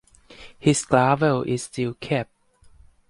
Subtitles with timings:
[0.57, 2.31] His gavel is still kept.